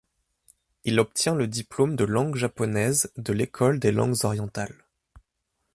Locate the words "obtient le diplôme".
0.99-1.95